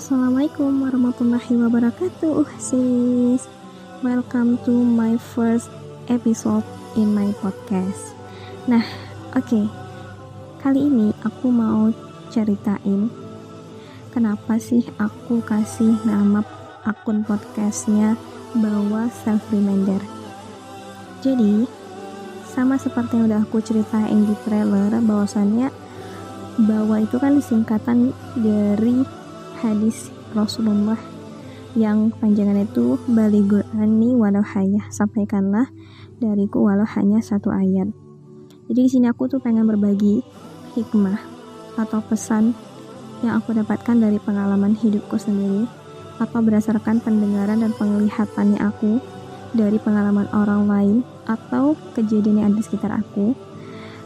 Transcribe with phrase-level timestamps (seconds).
[0.00, 3.44] Assalamualaikum warahmatullahi wabarakatuh sis.
[4.00, 5.68] Welcome to my first
[6.08, 6.64] episode
[6.96, 8.16] in my podcast.
[8.64, 8.80] Nah
[9.36, 9.44] oke.
[9.44, 9.68] Okay.
[10.64, 11.92] Kali ini aku mau
[12.32, 13.12] ceritain
[14.08, 16.48] Kenapa sih aku kasih nama
[16.88, 18.16] akun podcastnya
[18.56, 20.00] Bawa Self Reminder.
[21.20, 21.68] Jadi
[22.48, 25.68] sama seperti yang udah aku ceritain di trailer bahwasannya
[26.56, 29.19] bahwa itu kan singkatan dari
[29.60, 30.98] hadis Rasulullah
[31.78, 35.70] yang panjangannya itu baligur ani walau hayah sampaikanlah
[36.18, 37.92] dariku walau hanya satu ayat.
[38.66, 40.22] Jadi di sini aku tuh pengen berbagi
[40.74, 41.18] hikmah
[41.78, 42.54] atau pesan
[43.20, 45.68] yang aku dapatkan dari pengalaman hidupku sendiri
[46.20, 49.00] atau berdasarkan pendengaran dan penglihatannya aku
[49.56, 53.34] dari pengalaman orang lain atau kejadian yang ada di sekitar aku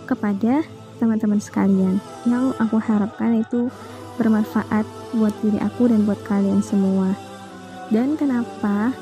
[0.08, 0.64] kepada
[0.96, 2.00] teman-teman sekalian.
[2.24, 3.68] Yang aku harapkan itu
[4.16, 7.14] bermanfaat buat diri aku dan buat kalian semua.
[7.92, 8.94] Dan kenapa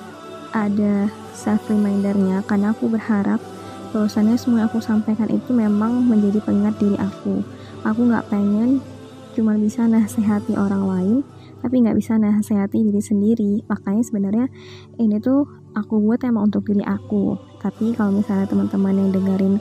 [0.53, 3.41] ada self remindernya karena aku berharap
[3.93, 7.45] bahwasannya semua yang aku sampaikan itu memang menjadi pengingat diri aku.
[7.85, 8.81] Aku nggak pengen
[9.33, 11.19] cuma bisa nasihati orang lain
[11.63, 13.53] tapi nggak bisa nasihati diri sendiri.
[13.71, 14.47] Makanya sebenarnya
[14.99, 15.47] ini tuh
[15.79, 17.39] aku buat emang untuk diri aku.
[17.63, 19.55] Tapi kalau misalnya teman-teman yang dengerin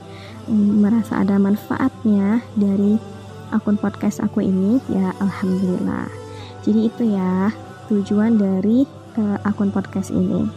[0.49, 2.97] mm, merasa ada manfaatnya dari
[3.51, 6.07] akun podcast aku ini ya alhamdulillah
[6.63, 7.51] jadi itu ya
[7.91, 8.87] tujuan dari
[9.19, 10.47] uh, akun podcast ini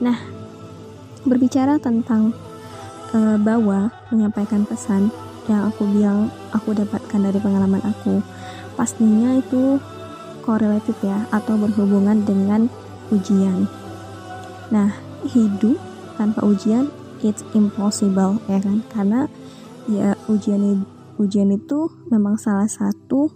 [0.00, 0.16] nah
[1.26, 2.32] berbicara tentang
[3.12, 5.12] uh, bahwa menyampaikan pesan
[5.50, 8.22] yang aku bilang aku dapatkan dari pengalaman aku
[8.78, 9.76] pastinya itu
[10.40, 12.66] correlated ya atau berhubungan dengan
[13.12, 13.68] ujian.
[14.72, 14.96] Nah,
[15.30, 15.76] hidup
[16.16, 16.88] tanpa ujian
[17.20, 18.82] it's impossible ya kan?
[18.88, 19.20] Karena
[19.90, 20.82] ya ujian
[21.20, 23.28] ujian itu memang salah satu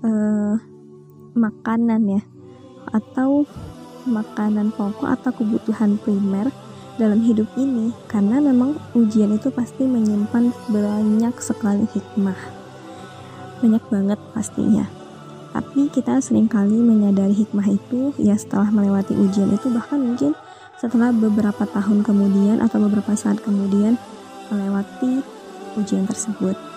[0.00, 0.56] uh,
[1.36, 2.22] makanan ya
[2.88, 3.44] atau
[4.08, 6.48] makanan pokok atau kebutuhan primer
[6.96, 7.92] dalam hidup ini.
[8.08, 12.40] Karena memang ujian itu pasti menyimpan banyak sekali hikmah.
[13.60, 14.88] Banyak banget pastinya.
[15.50, 20.32] Tapi kita sering kali menyadari hikmah itu ya setelah melewati ujian itu bahkan mungkin
[20.78, 23.98] setelah beberapa tahun kemudian atau beberapa saat kemudian
[24.48, 25.20] melewati
[25.76, 26.69] ujian tersebut.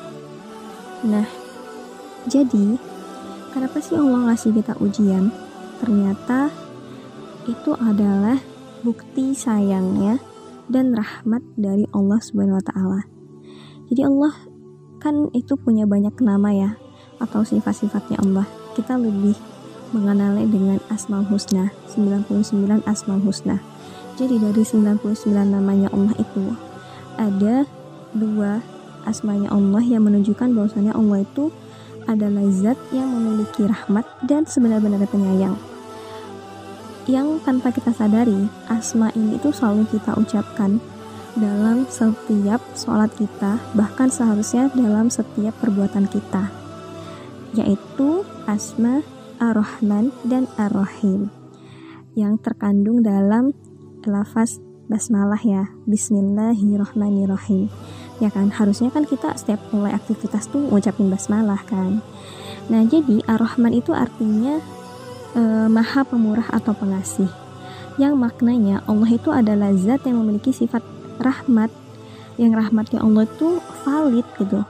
[1.04, 1.28] Nah,
[2.28, 2.80] jadi
[3.52, 5.30] kenapa sih Allah ngasih kita ujian?
[5.84, 6.48] Ternyata
[7.48, 8.40] itu adalah
[8.84, 10.20] bukti sayangnya
[10.72, 13.02] dan rahmat dari Allah Subhanahu wa taala.
[13.92, 14.34] Jadi Allah
[15.04, 16.72] kan itu punya banyak nama ya
[17.20, 19.36] atau sifat-sifatnya Allah kita lebih
[19.92, 23.60] mengenalnya dengan Asmaul Husna 99 Asmaul Husna
[24.16, 25.04] jadi dari 99
[25.44, 26.56] namanya Allah itu
[27.20, 27.68] ada
[28.16, 28.64] dua
[29.08, 31.52] asmanya Allah yang menunjukkan bahwasanya Allah itu
[32.08, 35.56] adalah zat yang memiliki rahmat dan sebenar-benarnya penyayang.
[37.04, 40.80] Yang tanpa kita sadari asma ini itu selalu kita ucapkan
[41.34, 46.54] dalam setiap sholat kita bahkan seharusnya dalam setiap perbuatan kita
[47.58, 49.02] yaitu asma
[49.42, 51.34] ar-Rahman dan ar-Rahim
[52.14, 53.50] yang terkandung dalam
[54.06, 57.74] lafaz basmalah ya Bismillahirrahmanirrahim
[58.24, 58.48] ya kan?
[58.56, 62.00] Harusnya kan kita setiap mulai aktivitas tuh ngucapin basmalah kan.
[62.72, 64.64] Nah jadi ar-Rahman itu artinya
[65.36, 67.28] e, maha pemurah atau pengasih.
[68.00, 70.82] Yang maknanya Allah itu adalah zat yang memiliki sifat
[71.20, 71.70] rahmat.
[72.40, 74.64] Yang rahmatnya Allah itu valid gitu.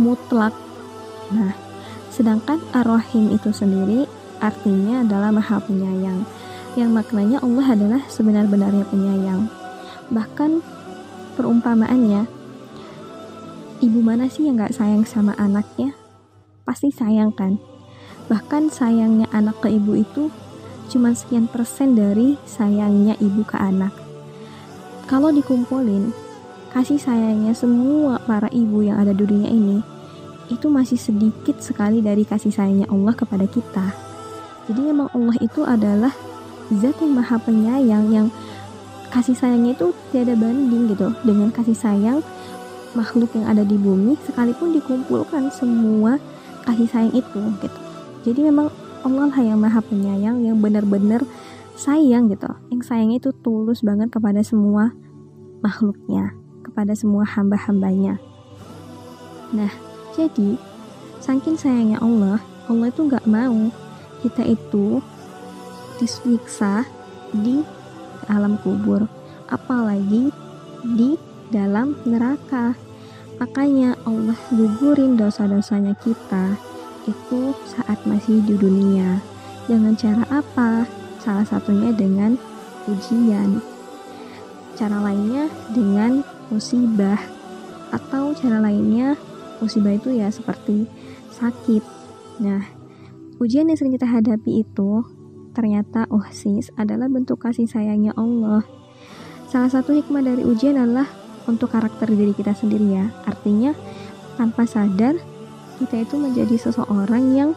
[0.00, 0.56] Mutlak.
[1.30, 1.70] Nah
[2.10, 4.04] Sedangkan Ar-Rahim itu sendiri
[4.42, 6.26] artinya adalah Maha Penyayang,
[6.74, 9.46] yang maknanya Allah adalah sebenar-benarnya penyayang.
[10.10, 10.58] Bahkan
[11.38, 12.26] perumpamaannya,
[13.80, 15.96] ibu mana sih yang gak sayang sama anaknya?
[16.68, 17.56] Pasti sayang kan?
[18.28, 20.28] Bahkan sayangnya anak ke ibu itu
[20.92, 23.90] cuma sekian persen dari sayangnya ibu ke anak.
[25.08, 26.14] Kalau dikumpulin,
[26.70, 29.82] kasih sayangnya semua para ibu yang ada di dunia ini
[30.50, 33.86] itu masih sedikit sekali dari kasih sayangnya Allah kepada kita.
[34.66, 36.14] Jadi memang Allah itu adalah
[36.74, 38.26] zat yang maha penyayang yang
[39.10, 42.22] kasih sayangnya itu tiada banding gitu dengan kasih sayang
[42.94, 46.18] makhluk yang ada di bumi sekalipun dikumpulkan semua
[46.66, 47.78] kasih sayang itu gitu.
[48.26, 48.68] Jadi memang
[49.00, 51.24] Allah lah yang maha penyayang yang benar-benar
[51.78, 52.50] sayang gitu.
[52.68, 54.92] Yang sayangnya itu tulus banget kepada semua
[55.64, 58.20] makhluknya, kepada semua hamba-hambanya.
[59.56, 59.72] Nah,
[60.12, 60.60] jadi,
[61.24, 62.38] saking sayangnya Allah,
[62.68, 63.72] Allah itu nggak mau
[64.20, 65.00] kita itu
[65.96, 66.84] disiksa
[67.32, 67.64] di
[68.28, 69.08] alam kubur,
[69.48, 70.28] apalagi
[70.84, 71.16] di
[71.50, 72.74] dalam neraka.
[73.38, 76.56] Makanya Allah gugurin dosa-dosanya kita
[77.08, 79.20] itu saat masih di dunia.
[79.66, 80.84] Dengan cara apa?
[81.20, 82.34] Salah satunya dengan
[82.88, 83.60] ujian.
[84.74, 87.20] Cara lainnya dengan musibah.
[87.90, 89.18] Atau cara lainnya
[89.58, 90.86] musibah itu ya seperti
[91.34, 91.82] sakit.
[92.40, 92.64] Nah,
[93.42, 95.04] ujian yang sering kita hadapi itu
[95.50, 98.62] ternyata oh sis adalah bentuk kasih sayangnya Allah.
[99.50, 101.10] Salah satu hikmah dari ujian adalah
[101.46, 103.06] untuk karakter diri kita sendiri ya.
[103.24, 103.72] Artinya
[104.36, 105.16] tanpa sadar
[105.80, 107.50] kita itu menjadi seseorang yang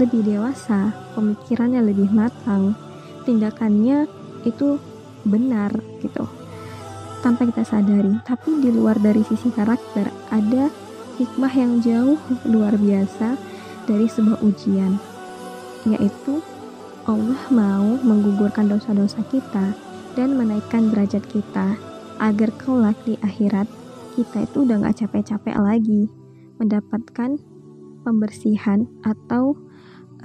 [0.00, 2.76] lebih dewasa, pemikirannya lebih matang,
[3.24, 4.08] tindakannya
[4.44, 4.80] itu
[5.24, 6.24] benar gitu.
[7.22, 10.72] Tanpa kita sadari, tapi di luar dari sisi karakter ada
[11.20, 12.18] hikmah yang jauh
[12.48, 13.38] luar biasa
[13.86, 14.98] dari sebuah ujian,
[15.86, 16.42] yaitu
[17.06, 19.74] Allah mau menggugurkan dosa-dosa kita
[20.18, 23.68] dan menaikkan derajat kita agar kelak di akhirat
[24.12, 26.08] kita itu udah gak capek-capek lagi
[26.60, 27.40] mendapatkan
[28.04, 29.56] pembersihan atau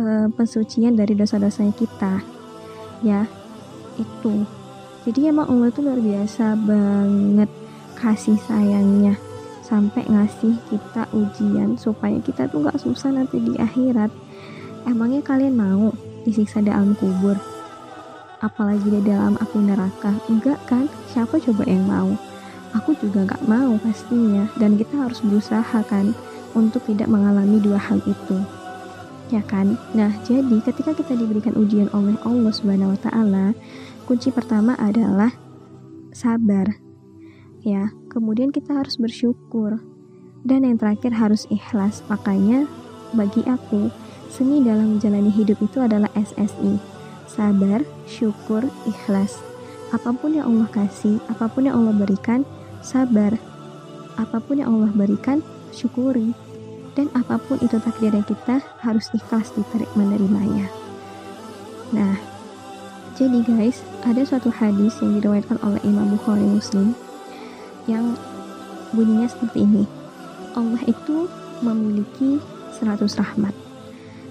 [0.02, 2.20] uh, pensucian dari dosa-dosanya kita.
[3.06, 3.30] Ya
[3.96, 4.44] itu.
[5.08, 7.50] Jadi emang Allah itu luar biasa banget
[7.96, 9.16] kasih sayangnya
[9.64, 14.12] sampai ngasih kita ujian supaya kita tuh nggak susah nanti di akhirat.
[14.84, 15.92] Emangnya kalian mau
[16.28, 17.57] disiksa di alam kubur
[18.44, 22.14] apalagi di dalam api neraka enggak kan siapa coba yang mau
[22.76, 26.14] aku juga nggak mau pastinya dan kita harus berusaha kan
[26.54, 28.38] untuk tidak mengalami dua hal itu
[29.28, 29.76] ya kan?
[29.92, 33.46] Nah, jadi ketika kita diberikan ujian oleh Allah Subhanahu wa taala,
[34.08, 35.36] kunci pertama adalah
[36.16, 36.80] sabar.
[37.64, 39.84] Ya, kemudian kita harus bersyukur.
[40.48, 42.00] Dan yang terakhir harus ikhlas.
[42.08, 42.64] Makanya
[43.12, 43.92] bagi aku,
[44.32, 46.97] seni dalam menjalani hidup itu adalah SSI.
[47.28, 49.38] Sabar, syukur, ikhlas.
[49.92, 52.48] Apa pun yang Allah kasih, apa pun yang Allah berikan,
[52.82, 53.36] sabar.
[54.18, 55.44] Apa pun yang Allah berikan,
[55.76, 56.34] syukuri
[56.98, 60.66] dan apa pun itu takdirnya kita harus ikhlas ditarik menerimanya.
[61.94, 62.18] Nah,
[63.14, 66.98] jadi guys, ada suatu hadis yang diriwayatkan oleh Imam Bukhari Muslim
[67.86, 68.18] yang
[68.94, 69.86] bunyinya seperti ini.
[70.58, 71.30] Allah itu
[71.62, 72.42] memiliki
[72.78, 73.57] 100 rahmat.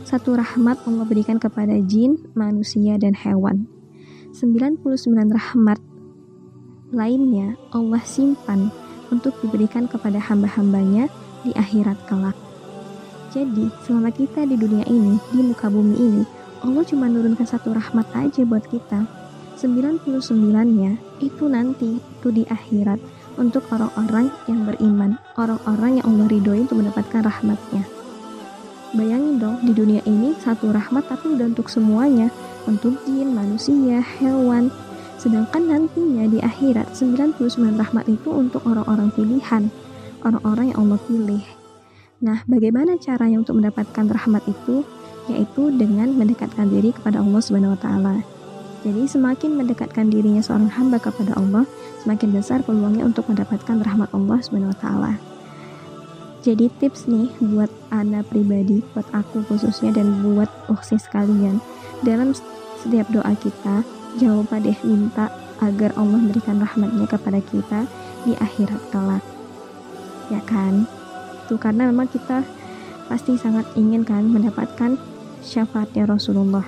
[0.06, 3.66] Satu rahmat Allah berikan kepada jin, manusia, dan hewan.
[4.30, 4.78] 99
[5.34, 5.82] rahmat
[6.94, 8.70] lainnya Allah simpan
[9.10, 11.10] untuk diberikan kepada hamba-hambanya
[11.42, 12.38] di akhirat kelak.
[13.34, 16.22] Jadi, selama kita di dunia ini, di muka bumi ini,
[16.62, 19.10] Allah cuma nurunkan satu rahmat aja buat kita.
[19.58, 23.02] 99-nya itu nanti, itu di akhirat,
[23.42, 27.95] untuk orang-orang yang beriman, orang-orang yang Allah ridhoi untuk mendapatkan rahmatnya.
[28.94, 32.30] Bayangin dong, di dunia ini satu rahmat tapi udah untuk semuanya,
[32.70, 34.70] untuk jin, manusia, hewan.
[35.18, 39.72] Sedangkan nantinya di akhirat, 99 rahmat itu untuk orang-orang pilihan,
[40.22, 41.42] orang-orang yang Allah pilih.
[42.22, 44.86] Nah, bagaimana caranya untuk mendapatkan rahmat itu?
[45.26, 48.16] Yaitu dengan mendekatkan diri kepada Allah Subhanahu wa taala.
[48.86, 51.66] Jadi semakin mendekatkan dirinya seorang hamba kepada Allah,
[52.06, 55.12] semakin besar peluangnya untuk mendapatkan rahmat Allah Subhanahu wa taala.
[56.46, 61.58] Jadi tips nih buat Anda pribadi, buat aku khususnya dan buat uksis sekalian.
[62.06, 62.30] Dalam
[62.78, 63.82] setiap doa kita,
[64.22, 65.26] jangan lupa deh minta
[65.58, 67.90] agar Allah memberikan rahmatnya kepada kita
[68.22, 69.24] di akhirat kelak.
[70.30, 70.86] Ya kan?
[71.46, 72.42] itu karena memang kita
[73.06, 74.98] pasti sangat ingin kan mendapatkan
[75.46, 76.66] syafaatnya Rasulullah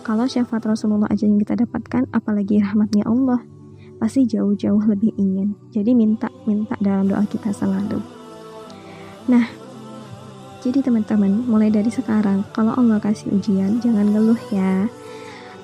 [0.00, 3.44] kalau syafaat Rasulullah aja yang kita dapatkan apalagi rahmatnya Allah
[4.00, 8.00] pasti jauh-jauh lebih ingin jadi minta minta dalam doa kita selalu
[9.30, 9.46] nah
[10.64, 14.88] jadi teman-teman mulai dari sekarang kalau Allah kasih ujian jangan ngeluh ya.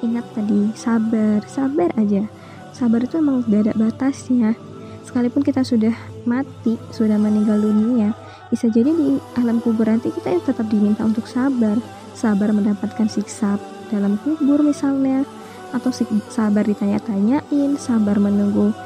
[0.05, 2.29] Ingat tadi sabar sabar aja.
[2.77, 4.53] Sabar itu emang gak ada batasnya.
[5.01, 5.97] Sekalipun kita sudah
[6.29, 8.13] mati sudah meninggal dunia
[8.53, 11.81] bisa jadi di alam kubur nanti kita yang tetap diminta untuk sabar.
[12.13, 13.57] Sabar mendapatkan siksa
[13.89, 15.25] dalam kubur misalnya
[15.73, 15.89] atau
[16.29, 18.77] sabar ditanya-tanyain sabar menunggu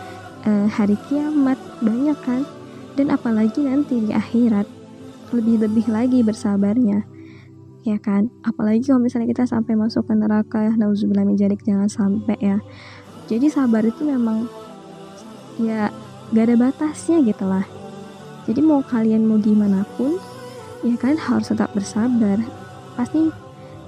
[0.47, 2.47] uh, hari kiamat banyak kan
[2.95, 4.67] dan apalagi nanti di akhirat
[5.35, 7.03] lebih-lebih lagi bersabarnya
[7.85, 12.59] ya kan apalagi kalau misalnya kita sampai masuk ke neraka nauzubillah min jangan sampai ya
[13.29, 14.49] jadi sabar itu memang
[15.61, 15.93] ya
[16.33, 17.67] gak ada batasnya gitu lah
[18.45, 20.21] jadi mau kalian mau gimana pun,
[20.85, 22.37] ya kan harus tetap bersabar.
[22.93, 23.33] Pasti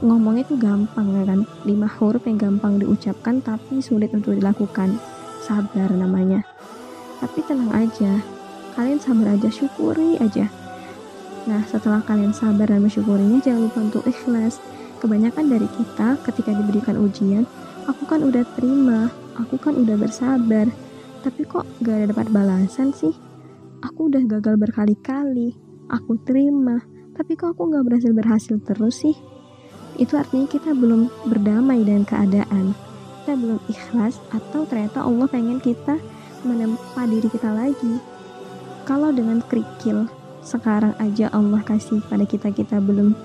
[0.00, 1.40] ngomongnya itu gampang ya kan.
[1.68, 4.96] Lima huruf yang gampang diucapkan tapi sulit untuk dilakukan.
[5.44, 6.40] Sabar namanya.
[7.20, 8.16] Tapi tenang aja,
[8.76, 10.46] kalian sabar aja, syukuri aja.
[11.48, 14.60] Nah, setelah kalian sabar dan mensyukurinya, jangan lupa untuk ikhlas.
[15.00, 17.48] Kebanyakan dari kita ketika diberikan ujian,
[17.88, 19.08] aku kan udah terima,
[19.40, 20.68] aku kan udah bersabar,
[21.24, 23.14] tapi kok gak ada dapat balasan sih?
[23.80, 25.56] Aku udah gagal berkali-kali.
[25.88, 26.82] Aku terima.
[27.14, 29.16] Tapi kok aku gak berhasil-berhasil terus sih?
[29.96, 32.76] itu artinya kita belum berdamai dengan keadaan
[33.26, 35.98] kita belum ikhlas atau ternyata Allah pengen kita
[36.46, 37.98] menempa diri kita lagi
[38.86, 40.06] kalau dengan kerikil
[40.46, 43.18] sekarang aja Allah kasih pada kita kita belum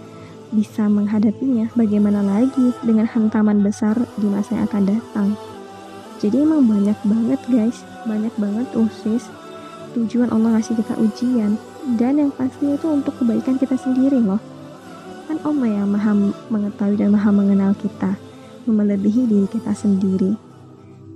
[0.51, 1.69] bisa menghadapinya.
[1.77, 5.29] Bagaimana lagi dengan hantaman besar di masa yang akan datang?
[6.17, 7.85] Jadi emang banyak banget guys.
[8.09, 9.29] Banyak banget usis
[9.93, 11.55] tujuan Allah ngasih kita ujian.
[11.97, 14.41] Dan yang pasti itu untuk kebaikan kita sendiri loh.
[15.29, 16.13] Kan Allah yang maha
[16.49, 18.17] mengetahui dan maha mengenal kita.
[18.65, 20.37] Melebihi diri kita sendiri.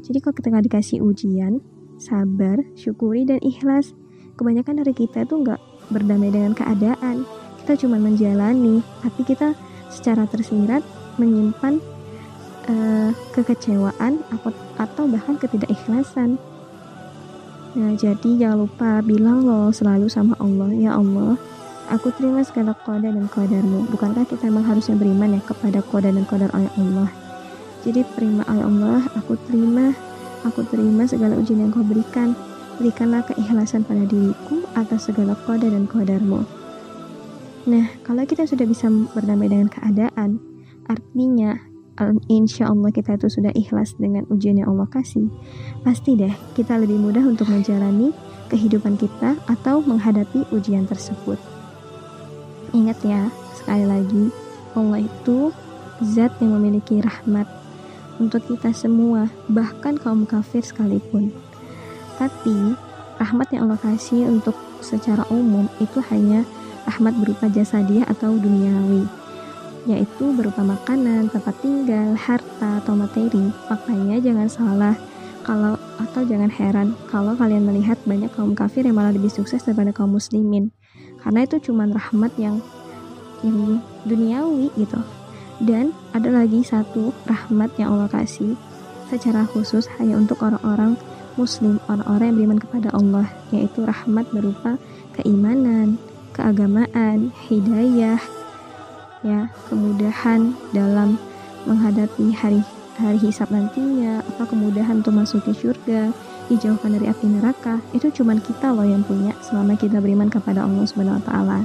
[0.05, 1.61] Jadi kalau kita nggak dikasih ujian
[1.97, 3.93] sabar syukuri dan ikhlas
[4.35, 7.23] kebanyakan dari kita itu nggak berdamai dengan keadaan.
[7.63, 9.57] Kita cuma menjalani tapi kita
[9.89, 10.85] secara tersirat
[11.17, 11.79] menyimpan
[12.69, 16.37] uh, kekecewaan atau, atau bahkan ketidakikhlasan.
[17.75, 21.35] Nah jadi jangan lupa bilang loh selalu sama Allah ya Allah
[21.91, 26.23] aku terima segala koda dan kodarmu bukankah kita memang harusnya beriman ya kepada koda dan
[26.23, 27.09] kodar oleh Allah?
[27.83, 29.91] Jadi terima oleh Allah aku terima
[30.47, 32.33] aku terima segala ujian yang kau berikan
[32.77, 36.43] berikanlah keikhlasan pada diriku atas segala koda dan kodarmu.
[37.65, 40.37] Nah, kalau kita sudah bisa berdamai dengan keadaan,
[40.85, 41.57] artinya
[42.27, 45.31] insya Allah kita itu sudah ikhlas dengan ujian yang Allah kasih,
[45.81, 48.11] pasti deh kita lebih mudah untuk menjalani
[48.51, 51.39] kehidupan kita atau menghadapi ujian tersebut.
[52.75, 54.29] Ingat ya, sekali lagi,
[54.75, 55.55] Allah itu
[56.03, 57.47] zat yang memiliki rahmat
[58.19, 61.31] untuk kita semua, bahkan kaum kafir sekalipun.
[62.15, 62.75] Tapi
[63.19, 66.43] rahmat yang Allah kasih untuk secara umum itu hanya
[66.85, 69.25] rahmat berupa jasa dia atau duniawi
[69.85, 73.53] yaitu berupa makanan, tempat tinggal, harta, atau materi.
[73.69, 74.95] Makanya jangan salah
[75.45, 79.93] kalau atau jangan heran kalau kalian melihat banyak kaum kafir yang malah lebih sukses daripada
[79.93, 80.73] kaum muslimin.
[81.21, 82.57] Karena itu cuma rahmat yang
[83.45, 83.77] yang
[84.09, 84.97] duniawi gitu.
[85.61, 88.57] Dan ada lagi satu rahmat yang Allah kasih
[89.07, 90.97] secara khusus hanya untuk orang-orang
[91.35, 94.79] muslim orang-orang yang beriman kepada Allah yaitu rahmat berupa
[95.15, 95.99] keimanan
[96.35, 98.19] keagamaan hidayah
[99.23, 101.15] ya kemudahan dalam
[101.65, 102.61] menghadapi hari
[102.95, 106.11] hari hisab nantinya apa kemudahan untuk masuk ke surga
[106.47, 110.85] dijauhkan dari api neraka itu cuma kita loh yang punya selama kita beriman kepada Allah
[110.85, 111.59] Subhanahu wa taala.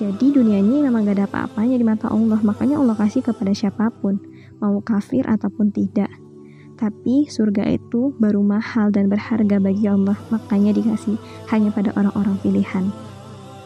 [0.00, 3.92] Jadi dunia ini memang gak ada apa-apanya di mata Allah, makanya Allah kasih kepada siapa
[3.92, 4.18] pun,
[4.58, 6.10] mau kafir ataupun tidak.
[6.82, 11.14] Tapi surga itu baru mahal dan berharga bagi Allah, makanya dikasih
[11.54, 12.90] hanya pada orang-orang pilihan.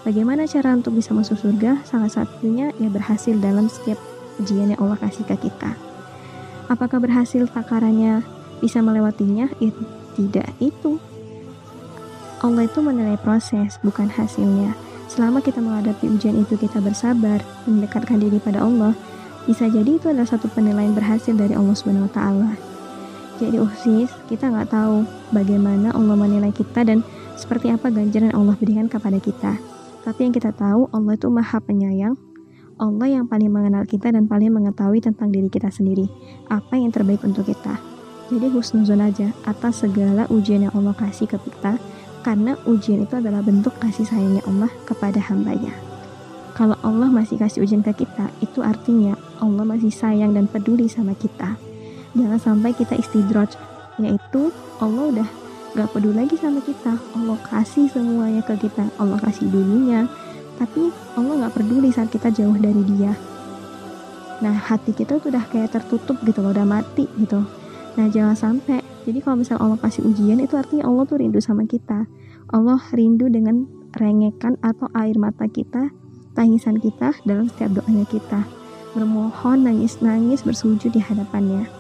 [0.04, 1.80] Bagaimana cara untuk bisa masuk surga?
[1.88, 3.96] Salah satunya ya berhasil dalam setiap
[4.36, 5.72] ujian yang Allah kasih ke kita.
[6.68, 8.20] Apakah berhasil takarannya
[8.60, 9.48] bisa melewatinya?
[9.64, 9.72] Ya,
[10.12, 11.00] tidak itu.
[12.44, 14.76] Allah itu menilai proses, bukan hasilnya.
[15.08, 18.92] Selama kita menghadapi ujian itu kita bersabar, mendekatkan diri pada Allah,
[19.48, 22.75] bisa jadi itu adalah satu penilaian berhasil dari Allah Subhanahu wa taala.
[23.36, 27.04] Jadi usis, kita nggak tahu bagaimana Allah menilai kita dan
[27.36, 29.60] seperti apa ganjaran Allah berikan kepada kita.
[30.08, 32.16] Tapi yang kita tahu, Allah itu maha penyayang,
[32.80, 36.08] Allah yang paling mengenal kita dan paling mengetahui tentang diri kita sendiri.
[36.48, 37.76] Apa yang terbaik untuk kita.
[38.32, 41.76] Jadi husnuzon aja atas segala ujian yang Allah kasih ke kita,
[42.24, 45.76] karena ujian itu adalah bentuk kasih sayangnya Allah kepada hambanya.
[46.56, 49.12] Kalau Allah masih kasih ujian ke kita, itu artinya
[49.44, 51.65] Allah masih sayang dan peduli sama kita
[52.16, 53.52] jangan sampai kita istidroj
[54.00, 55.28] yaitu Allah udah
[55.76, 56.96] gak peduli lagi sama kita.
[56.96, 58.88] Allah kasih semuanya ke kita.
[58.96, 60.08] Allah kasih dunia
[60.56, 63.12] tapi Allah gak peduli saat kita jauh dari dia.
[64.40, 67.44] Nah hati kita tuh udah kayak tertutup gitu loh udah mati gitu.
[68.00, 68.80] Nah jangan sampai.
[69.06, 72.08] Jadi kalau misalnya Allah kasih ujian itu artinya Allah tuh rindu sama kita.
[72.50, 75.94] Allah rindu dengan rengekan atau air mata kita
[76.36, 78.44] tangisan kita dalam setiap doanya kita.
[78.92, 81.75] Bermohon nangis-nangis bersujud di hadapannya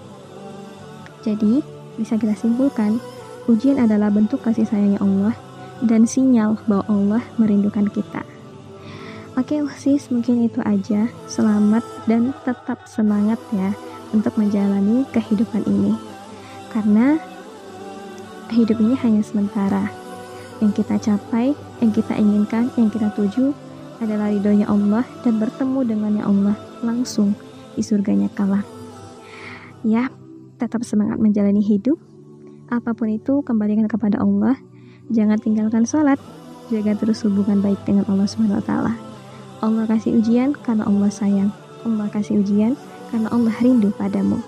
[1.26, 1.58] jadi,
[1.98, 3.02] bisa kita simpulkan,
[3.50, 5.34] ujian adalah bentuk kasih sayangnya Allah
[5.82, 8.22] dan sinyal bahwa Allah merindukan kita.
[9.34, 11.10] Oke, sis, mungkin itu aja.
[11.26, 13.74] Selamat dan tetap semangat ya
[14.14, 15.92] untuk menjalani kehidupan ini.
[16.72, 17.20] Karena
[18.54, 19.90] hidup ini hanya sementara.
[20.62, 21.52] Yang kita capai,
[21.84, 23.52] yang kita inginkan, yang kita tuju
[24.00, 27.36] adalah ridhonya Allah dan bertemu dengannya Allah langsung
[27.76, 28.64] di surganya kala.
[29.84, 30.08] Ya,
[30.56, 31.96] tetap semangat menjalani hidup.
[32.72, 34.58] Apa pun itu, kembalikan kepada Allah.
[35.12, 36.18] Jangan tinggalkan sholat.
[36.66, 38.58] Jaga terus hubungan baik dengan Allah Subhanahu.
[39.62, 41.54] Allah kasih ujian karena Allah sayang.
[41.86, 42.74] Allah kasih ujian
[43.14, 44.42] karena Allah rindu padamu.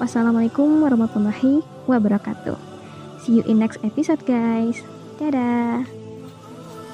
[0.00, 2.56] Wassalamualaikum warahmatullahi wabarakatuh.
[3.20, 4.80] See you in next episode guys.
[5.20, 5.97] Dadah.